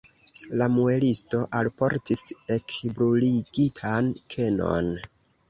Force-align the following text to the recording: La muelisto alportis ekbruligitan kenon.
La 0.61 0.67
muelisto 0.75 1.41
alportis 1.59 2.23
ekbruligitan 2.57 4.11
kenon. 4.37 4.93